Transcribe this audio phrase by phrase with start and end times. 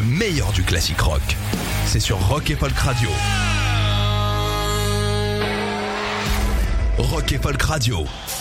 [0.00, 1.36] le meilleur du classique rock.
[1.86, 3.10] C'est sur Rock et Folk Radio.
[6.98, 8.06] Rock et Folk Radio.«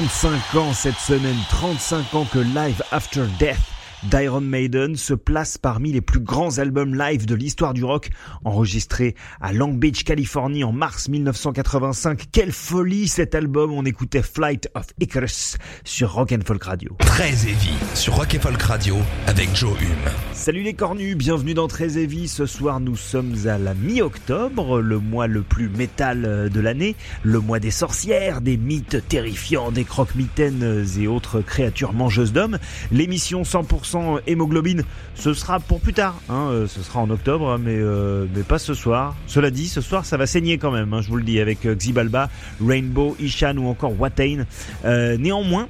[0.00, 3.58] 35 ans cette semaine, 35 ans que Live After Death
[4.04, 8.10] d'Iron Maiden se place parmi les plus grands albums live de l'histoire du rock,
[8.44, 12.28] enregistré à Long Beach, Californie en mars 1985.
[12.32, 16.96] Quelle folie cet album On écoutait Flight of Icarus sur Rock and Folk Radio.
[17.00, 18.96] Très heavy sur Rock and Folk Radio
[19.26, 20.12] avec Joe Hume.
[20.32, 22.28] Salut les cornus, bienvenue dans Très Heavy.
[22.28, 27.40] Ce soir, nous sommes à la mi-octobre, le mois le plus métal de l'année, le
[27.40, 32.58] mois des sorcières, des mythes terrifiants, des croque-mitaines et autres créatures mangeuses d'hommes.
[32.90, 33.89] L'émission 100%
[34.26, 34.82] hémoglobine,
[35.14, 38.58] ce sera pour plus tard, hein, euh, ce sera en octobre, mais, euh, mais pas
[38.58, 39.16] ce soir.
[39.26, 41.66] Cela dit, ce soir, ça va saigner quand même, hein, je vous le dis, avec
[41.66, 42.28] euh, Xibalba,
[42.64, 44.44] Rainbow, Ishan ou encore Watain.
[44.84, 45.68] néanmoins,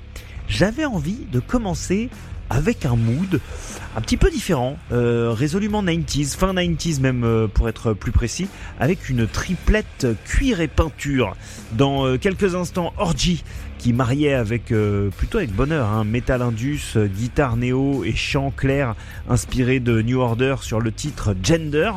[0.49, 2.09] j'avais envie de commencer
[2.53, 3.41] avec un mood
[3.97, 8.49] un petit peu différent, résolument 90s, fin 90s même pour être plus précis,
[8.81, 11.37] avec une triplette cuir et peinture.
[11.73, 13.45] Dans quelques instants, Orgy
[13.81, 14.73] qui mariait avec
[15.17, 18.95] plutôt avec bonheur, hein, Metal Indus, guitare néo et chant clair
[19.29, 21.91] inspiré de New Order sur le titre Gender.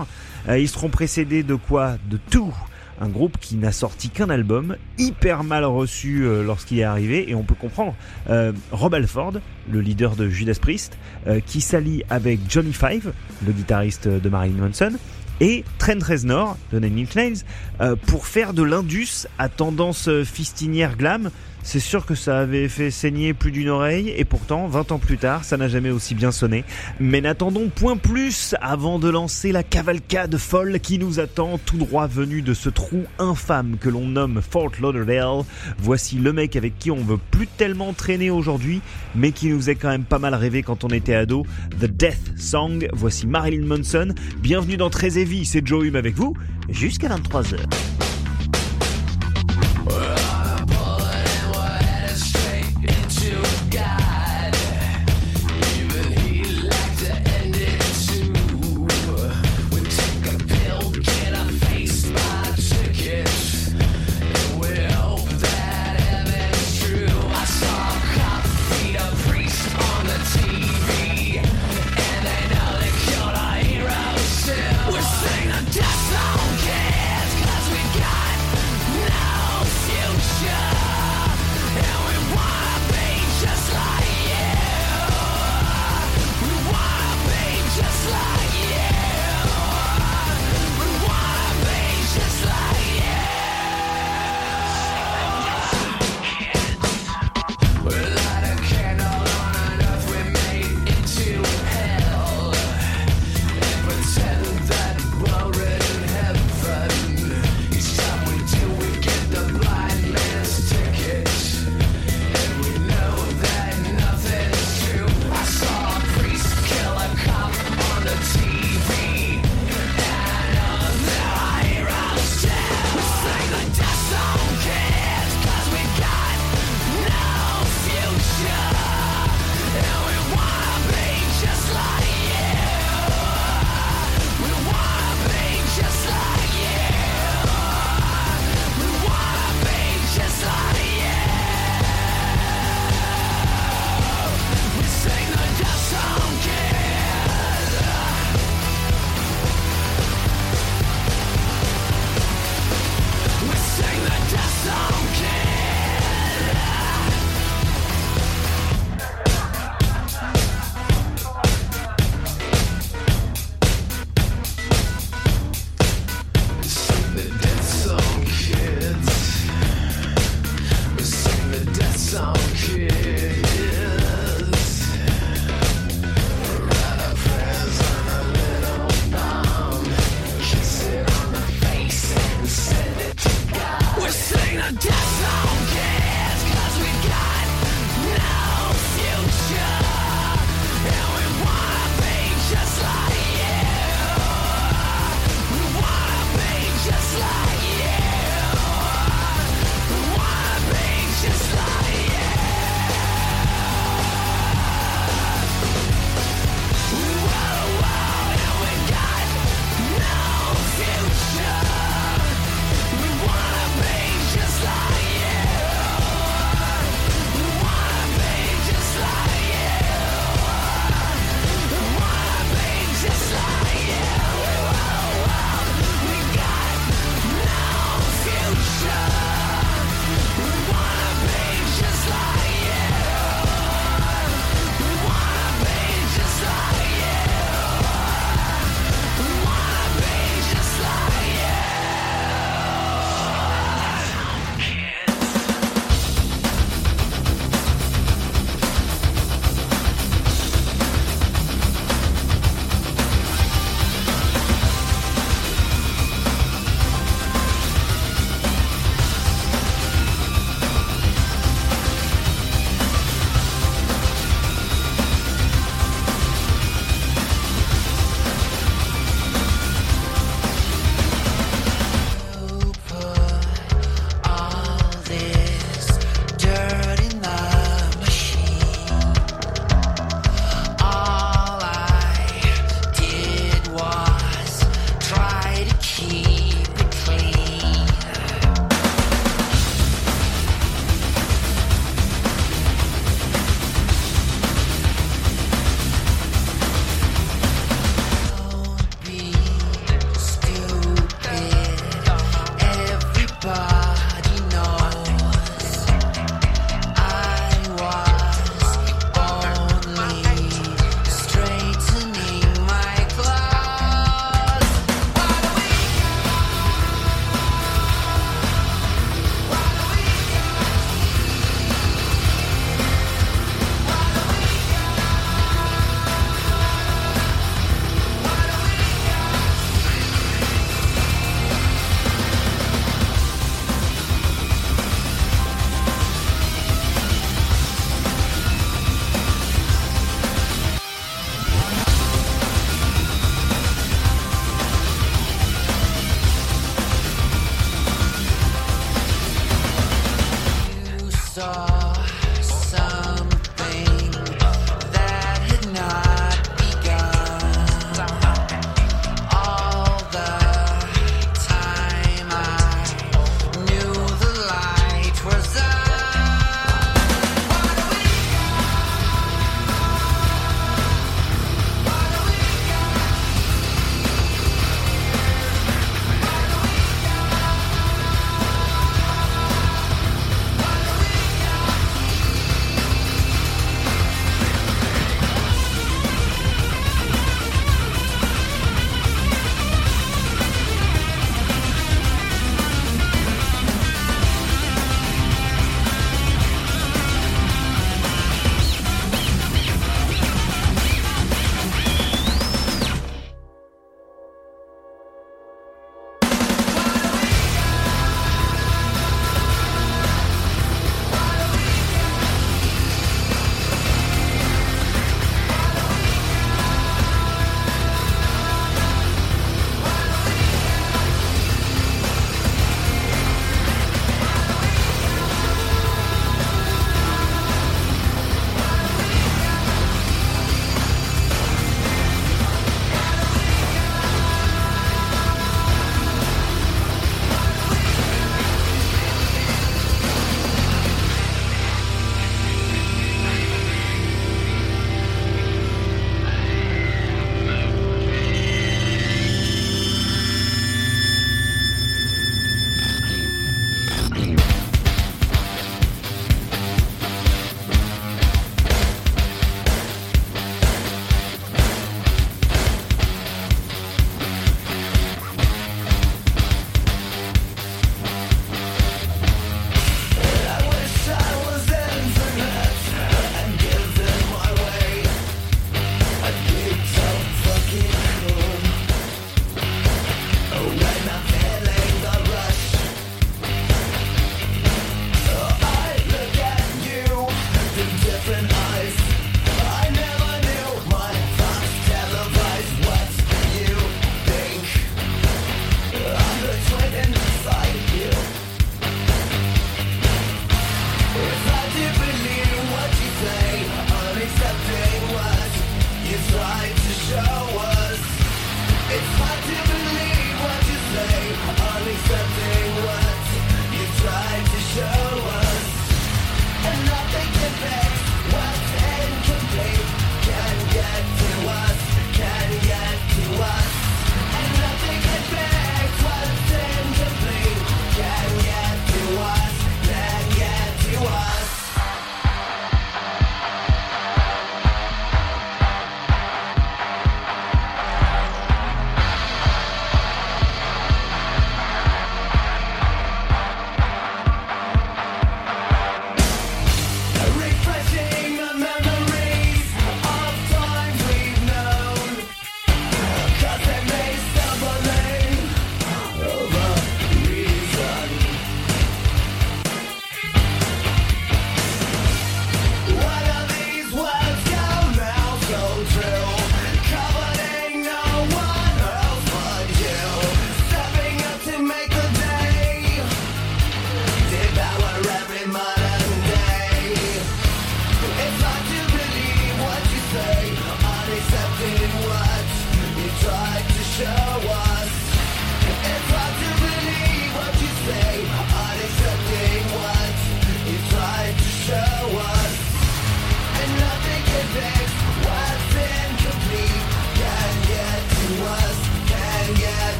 [0.47, 1.97] ils seront précédés de quoi?
[2.09, 2.53] De tout
[3.01, 7.35] un groupe qui n'a sorti qu'un album, hyper mal reçu euh, lorsqu'il est arrivé, et
[7.35, 7.95] on peut comprendre.
[8.29, 9.33] Euh, Rob Alford,
[9.71, 10.97] le leader de Judas Priest,
[11.27, 13.13] euh, qui s'allie avec Johnny Five,
[13.45, 14.93] le guitariste de Marilyn Manson,
[15.39, 21.31] et Trent Reznor de Nine Inch Nails pour faire de l'indus à tendance fistinière glam
[21.63, 25.17] c'est sûr que ça avait fait saigner plus d'une oreille et pourtant 20 ans plus
[25.17, 26.63] tard ça n'a jamais aussi bien sonné.
[26.99, 32.07] Mais n'attendons point plus avant de lancer la cavalcade folle qui nous attend tout droit
[32.07, 35.43] venu de ce trou infâme que l'on nomme Fort Lauderdale.
[35.79, 38.81] Voici le mec avec qui on veut plus tellement traîner aujourd'hui
[39.15, 41.45] mais qui nous est quand même pas mal rêvé quand on était ado.
[41.79, 44.13] The Death Song, voici Marilyn Manson.
[44.39, 46.35] Bienvenue dans Très Heavy, c'est Joe Hume avec vous
[46.69, 47.57] jusqu'à 23h.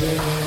[0.00, 0.37] Il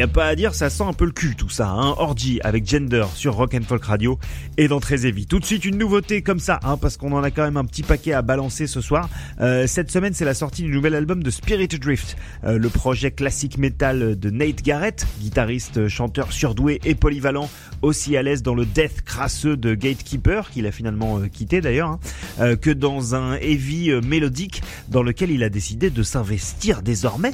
[0.00, 1.68] n'y a pas à dire, ça sent un peu le cul tout ça.
[1.68, 1.94] Hein.
[1.98, 4.18] Orgy avec Gender sur Rock and Folk Radio
[4.56, 5.26] et dans Très Heavy.
[5.26, 7.66] Tout de suite une nouveauté comme ça, hein, parce qu'on en a quand même un
[7.66, 9.10] petit paquet à balancer ce soir.
[9.42, 13.10] Euh, cette semaine, c'est la sortie du nouvel album de Spirit Drift, euh, le projet
[13.10, 17.50] classique metal de Nate Garrett, guitariste, chanteur surdoué et polyvalent,
[17.82, 21.98] aussi à l'aise dans le death crasseux de Gatekeeper, qu'il a finalement euh, quitté d'ailleurs,
[22.38, 27.32] hein, que dans un heavy mélodique dans lequel il a décidé de s'investir désormais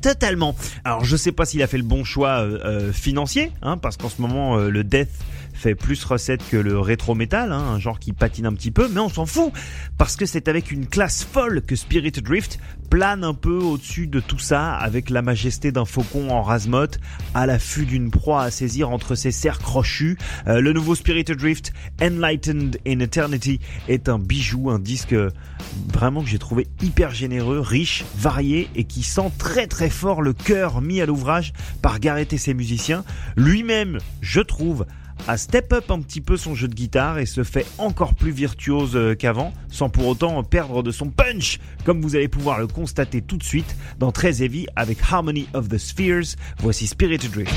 [0.00, 0.56] totalement.
[0.84, 3.96] Alors je sais pas s'il a fait le bon choix euh, euh, financier, hein, parce
[3.96, 5.10] qu'en ce moment euh, le death
[5.58, 8.88] fait plus recette que le rétro metal, hein, un genre qui patine un petit peu,
[8.88, 9.52] mais on s'en fout
[9.96, 12.58] parce que c'est avec une classe folle que Spirit Drift
[12.90, 17.00] plane un peu au-dessus de tout ça avec la majesté d'un faucon en rasmote
[17.34, 20.16] à l'affût d'une proie à saisir entre ses serres crochues.
[20.46, 25.14] le nouveau Spirit Drift Enlightened in Eternity est un bijou, un disque
[25.92, 30.32] vraiment que j'ai trouvé hyper généreux, riche, varié et qui sent très très fort le
[30.32, 33.04] cœur mis à l'ouvrage par Garrett et ses musiciens.
[33.36, 34.86] Lui-même, je trouve,
[35.26, 38.30] a step up un petit peu son jeu de guitare et se fait encore plus
[38.30, 42.66] virtuose euh, qu'avant, sans pour autant perdre de son punch, comme vous allez pouvoir le
[42.66, 46.36] constater tout de suite dans Très Heavy avec Harmony of the Spheres.
[46.60, 47.54] Voici Spirit Drift.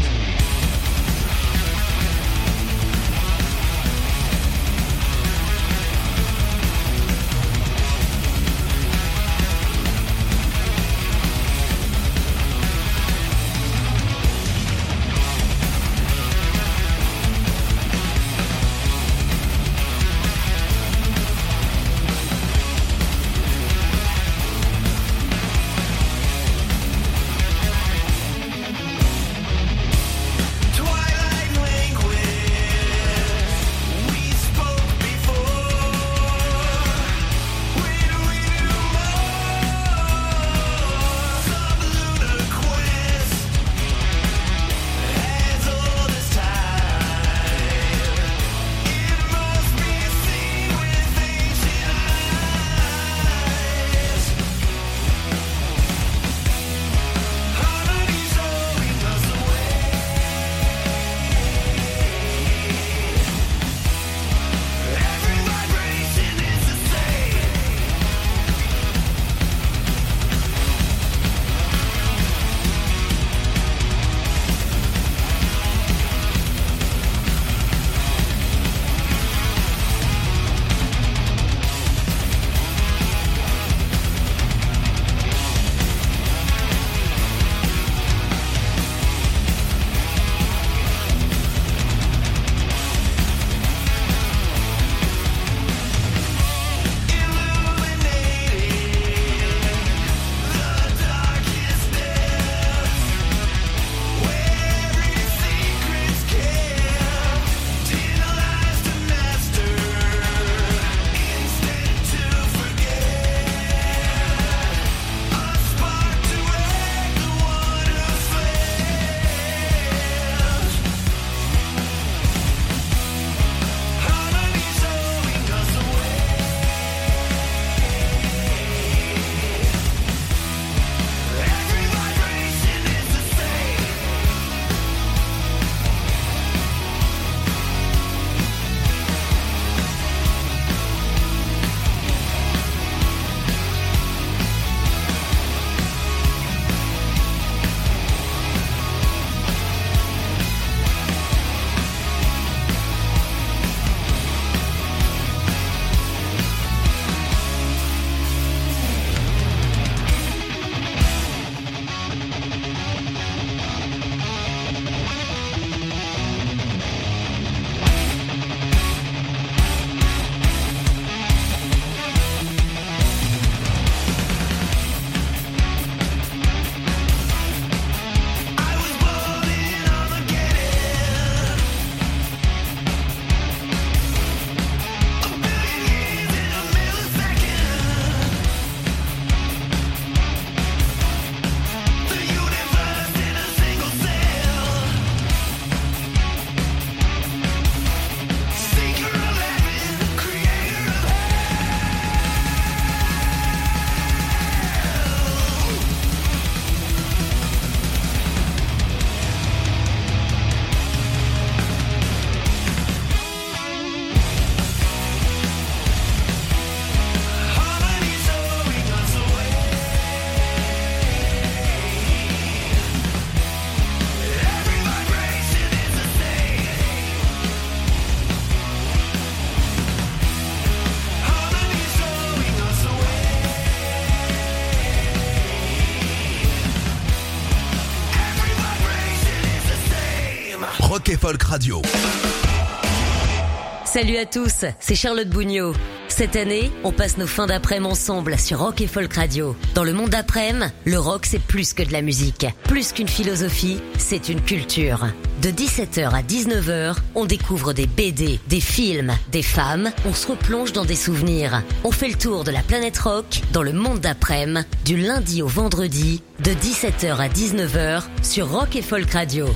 [243.84, 245.74] Salut à tous, c'est Charlotte Bougnot.
[246.08, 249.54] Cette année, on passe nos fins d'après-midi ensemble sur Rock et Folk Radio.
[249.76, 252.46] Dans le monde d'après-midi, le rock c'est plus que de la musique.
[252.70, 255.08] Plus qu'une philosophie, c'est une culture.
[255.42, 260.72] De 17h à 19h, on découvre des BD, des films, des femmes, on se replonge
[260.72, 261.64] dans des souvenirs.
[261.84, 265.48] On fait le tour de la planète rock dans le monde d'après-midi, du lundi au
[265.48, 269.48] vendredi, de 17h à 19h sur Rock et Folk Radio.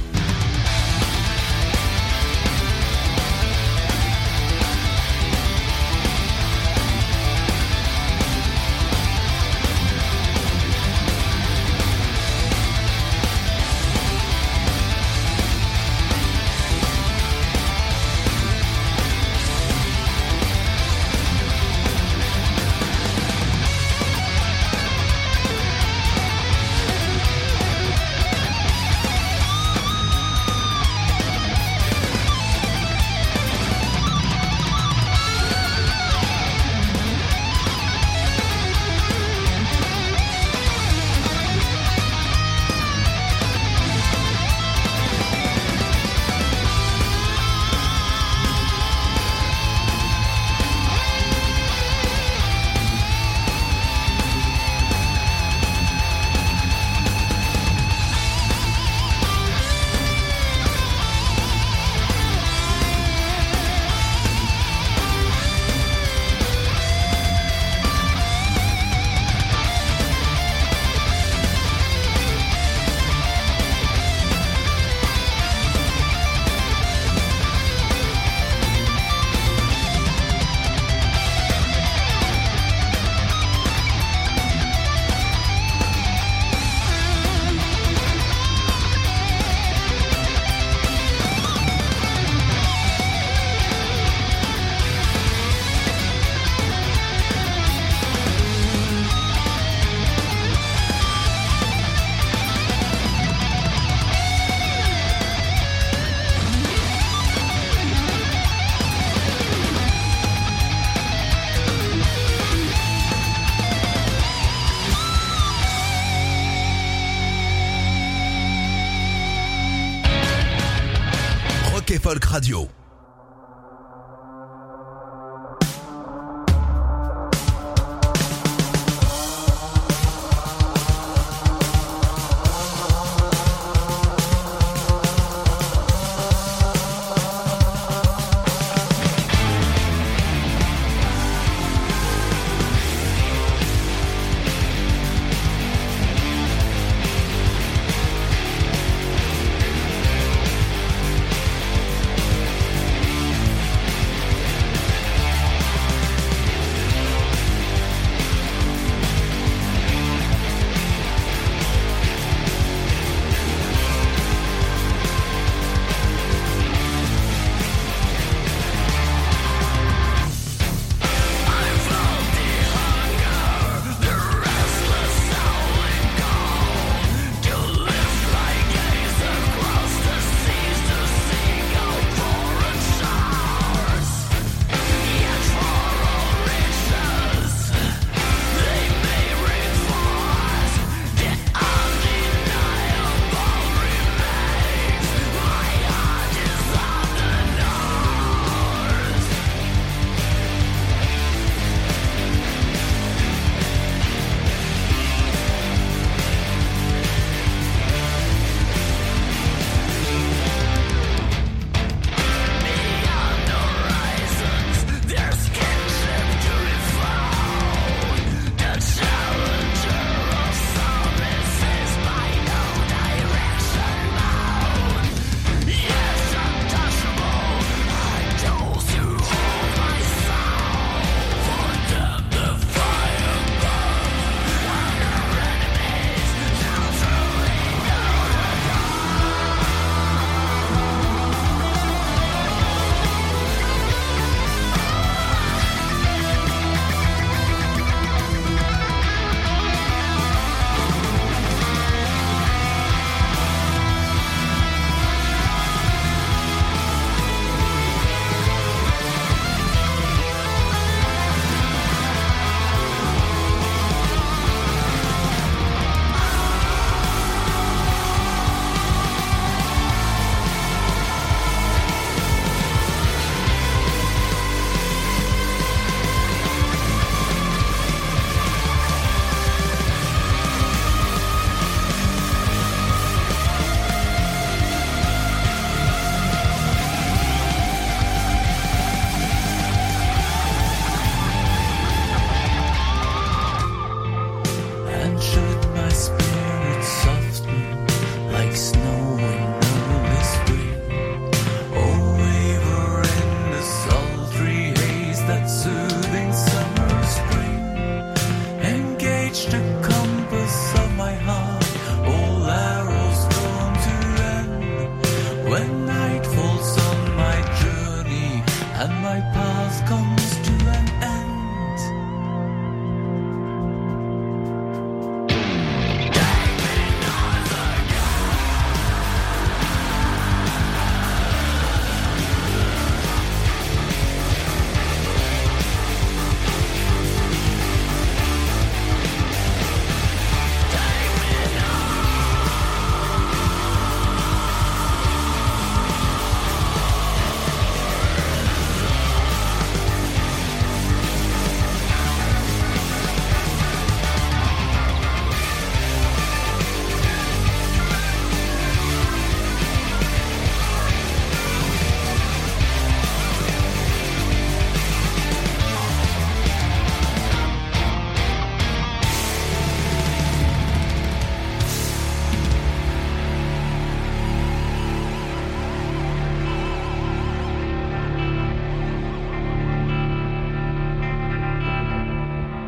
[122.35, 122.64] Radio.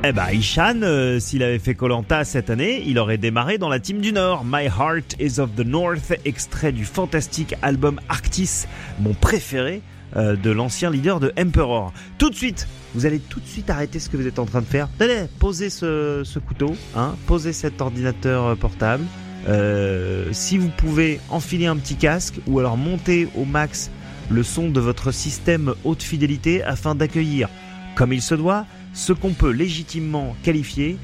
[0.09, 3.81] Eh ben, Ishan, euh, s'il avait fait Colanta cette année, il aurait démarré dans la
[3.81, 4.45] team du Nord.
[4.45, 8.67] My Heart is of the North, extrait du fantastique album Arctis,
[9.01, 9.81] mon préféré
[10.15, 11.91] euh, de l'ancien leader de Emperor.
[12.17, 14.61] Tout de suite, vous allez tout de suite arrêter ce que vous êtes en train
[14.61, 14.87] de faire.
[15.01, 19.03] Allez, posez ce, couteau, hein, posez cet ordinateur euh, portable.
[20.31, 23.91] si vous pouvez enfiler un petit casque ou alors monter au max
[24.29, 27.49] le son de votre système haute fidélité afin d'accueillir,
[27.95, 30.97] comme il se doit, ce qu'on peut légitimement qualifier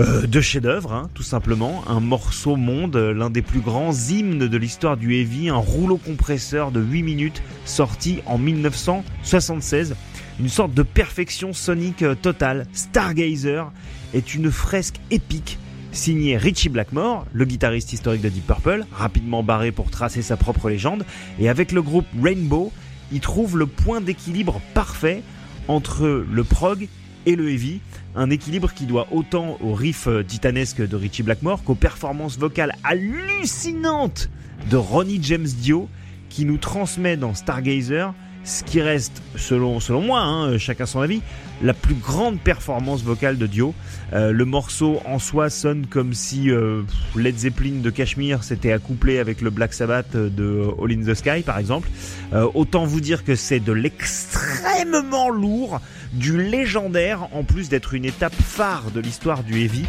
[0.00, 4.56] euh, de chef-d'œuvre, hein, tout simplement, un morceau monde, l'un des plus grands hymnes de
[4.56, 9.94] l'histoire du heavy, un rouleau compresseur de 8 minutes sorti en 1976,
[10.40, 12.66] une sorte de perfection sonique euh, totale.
[12.72, 13.70] Stargazer
[14.14, 15.58] est une fresque épique
[15.92, 20.70] signée Richie Blackmore, le guitariste historique de Deep Purple, rapidement barré pour tracer sa propre
[20.70, 21.04] légende,
[21.38, 22.72] et avec le groupe Rainbow,
[23.12, 25.22] il trouve le point d'équilibre parfait
[25.68, 26.88] entre le prog
[27.26, 27.80] et le heavy,
[28.14, 32.74] un équilibre qui doit autant au riff euh, titanesque de Richie Blackmore qu'aux performances vocales
[32.84, 34.28] hallucinantes
[34.70, 35.88] de Ronnie James Dio
[36.28, 38.12] qui nous transmet dans Stargazer
[38.44, 41.22] ce qui reste, selon, moi, hein, chacun son avis,
[41.62, 43.74] la plus grande performance vocale de Dio.
[44.12, 46.82] Euh, le morceau en soi sonne comme si euh,
[47.16, 51.42] Led Zeppelin de Cashmere s'était accouplé avec le Black Sabbath de All in the Sky,
[51.42, 51.88] par exemple.
[52.32, 55.80] Euh, autant vous dire que c'est de l'extrêmement lourd,
[56.12, 59.84] du légendaire, en plus d'être une étape phare de l'histoire du heavy.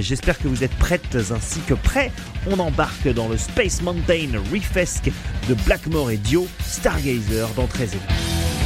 [0.00, 2.10] J'espère que vous êtes prêtes ainsi que prêts.
[2.50, 5.10] On embarque dans le Space Mountain Riffesque
[5.48, 8.57] de Blackmore et Dio, Stargazer dans 13 There's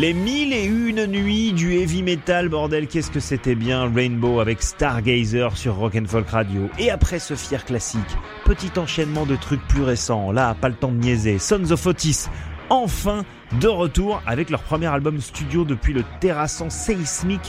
[0.00, 4.62] Les mille et une nuits du heavy metal, bordel, qu'est-ce que c'était bien Rainbow avec
[4.62, 6.70] Stargazer sur Rock and Folk Radio.
[6.78, 8.00] Et après ce fier classique,
[8.46, 12.28] petit enchaînement de trucs plus récents, là, pas le temps de niaiser, Sons of Otis,
[12.70, 13.24] enfin
[13.60, 17.40] de retour avec leur premier album studio depuis le terrassant Seismic,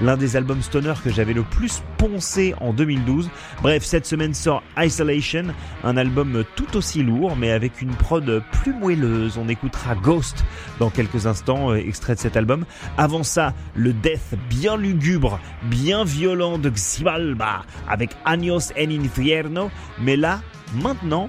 [0.00, 3.28] l'un des albums stoner que j'avais le plus poncé en 2012.
[3.60, 5.46] Bref, cette semaine sort Isolation,
[5.82, 9.36] un album tout aussi lourd mais avec une prod plus moelleuse.
[9.36, 10.44] On écoutera Ghost
[10.78, 12.64] dans quelques instants, euh, extrait de cet album.
[12.96, 19.70] Avant ça, le death bien lugubre, bien violent de Xibalba avec Años en Infierno.
[20.00, 20.40] Mais là,
[20.74, 21.28] maintenant,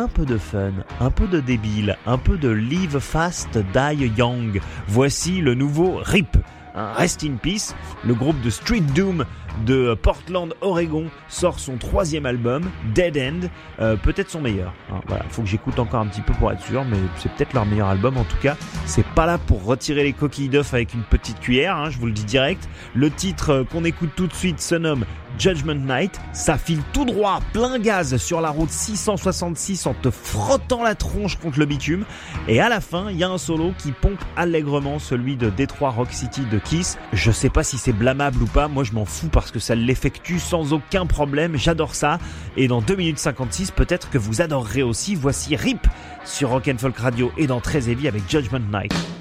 [0.00, 4.58] un peu de fun, un peu de débile, un peu de live fast, die young.
[4.88, 6.38] Voici le nouveau RIP.
[6.74, 7.74] Un Rest in Peace,
[8.06, 9.26] le groupe de Street Doom
[9.64, 13.48] de Portland, Oregon, sort son troisième album, Dead End,
[13.80, 14.72] euh, peut-être son meilleur.
[14.92, 17.52] Hein, voilà, faut que j'écoute encore un petit peu pour être sûr, mais c'est peut-être
[17.52, 18.16] leur meilleur album.
[18.16, 21.76] En tout cas, c'est pas là pour retirer les coquilles d'œuf avec une petite cuillère,
[21.76, 22.68] hein, je vous le dis direct.
[22.94, 25.04] Le titre euh, qu'on écoute tout de suite se nomme
[25.38, 26.20] Judgment Night.
[26.32, 31.36] Ça file tout droit, plein gaz sur la route 666 en te frottant la tronche
[31.36, 32.04] contre le bitume.
[32.48, 35.90] Et à la fin, il y a un solo qui pompe allègrement celui de Detroit
[35.90, 36.98] Rock City de Kiss.
[37.12, 39.74] Je sais pas si c'est blâmable ou pas, moi je m'en fous parce que ça
[39.74, 41.56] l'effectue sans aucun problème.
[41.56, 42.18] J'adore ça.
[42.56, 45.14] Et dans 2 minutes 56, peut-être que vous adorerez aussi.
[45.14, 45.86] Voici RIP
[46.24, 49.19] sur Rock'n'Folk Radio et dans Très Heavy avec Judgment Night.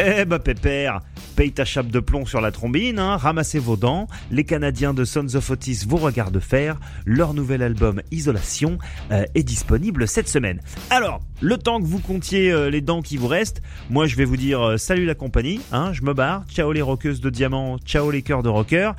[0.00, 1.00] Eh bah pépère,
[1.34, 4.06] paye ta chape de plomb sur la trombine, hein, ramassez vos dents.
[4.30, 6.78] Les Canadiens de Sons of Otis vous regardent faire.
[7.04, 8.78] Leur nouvel album Isolation
[9.10, 10.60] euh, est disponible cette semaine.
[10.90, 14.24] Alors, le temps que vous comptiez euh, les dents qui vous restent, moi je vais
[14.24, 16.44] vous dire euh, salut la compagnie, hein, je me barre.
[16.48, 18.92] Ciao les rockeuses de diamant, ciao les cœurs de rocker.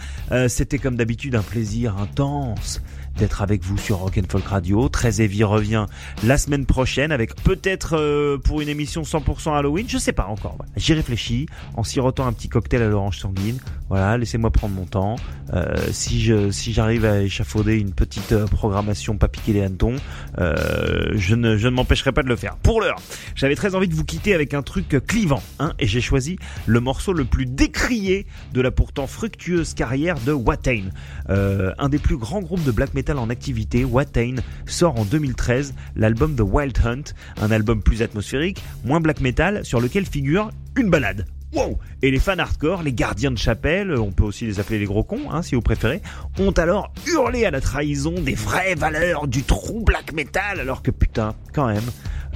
[0.50, 2.82] C'était comme d'habitude un plaisir intense
[3.20, 4.88] d'être avec vous sur Rock Folk Radio.
[4.88, 5.86] Très Heavy revient
[6.24, 10.57] la semaine prochaine avec peut-être euh, pour une émission 100% Halloween, je sais pas encore.
[10.78, 13.59] J'y réfléchis en sirotant un petit cocktail à l'orange sanguine.
[13.89, 15.15] Voilà, laissez-moi prendre mon temps.
[15.53, 19.95] Euh, si je si j'arrive à échafauder une petite euh, programmation pas piquer les hannetons,
[20.37, 22.55] je ne je ne m'empêcherai pas de le faire.
[22.57, 22.99] Pour l'heure,
[23.35, 26.37] j'avais très envie de vous quitter avec un truc clivant, hein, et j'ai choisi
[26.67, 30.89] le morceau le plus décrié de la pourtant fructueuse carrière de Watain,
[31.27, 34.35] un des plus grands groupes de black metal en activité, Watain
[34.65, 39.79] sort en 2013 l'album The Wild Hunt, un album plus atmosphérique, moins black metal, sur
[39.79, 41.25] lequel figure une balade.
[41.54, 41.80] Wow.
[42.02, 45.04] Et les fans hardcore, les gardiens de chapelle, on peut aussi les appeler les gros
[45.04, 46.02] cons, hein, si vous préférez,
[46.39, 50.91] ont alors hurlé à la trahison des vraies valeurs du true black metal, alors que
[50.91, 51.84] putain, quand même,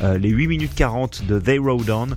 [0.02, 2.08] euh, les 8 minutes 40 de They Rode On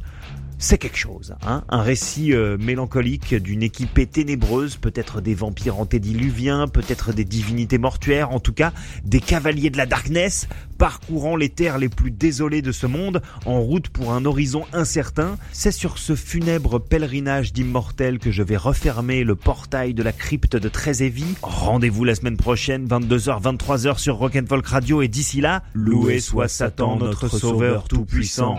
[0.59, 6.69] c'est quelque chose, hein un récit euh, mélancolique d'une équipée ténébreuse, peut-être des vampires antédiluviens,
[6.69, 8.73] peut-être des divinités mortuaires, en tout cas
[9.05, 10.49] des cavaliers de la darkness,
[10.79, 15.37] parcourant les terres les plus désolées de ce monde, en route pour un horizon incertain.
[15.53, 20.57] C'est sur ce funèbre pèlerinage d'immortels que je vais refermer le portail de la crypte
[20.57, 21.35] de Trézévie.
[21.43, 26.97] Rendez-vous la semaine prochaine, 22h, 23h sur Rock'n'Folk Radio, et d'ici là, loué soit Satan,
[26.97, 28.59] notre sauveur tout-puissant.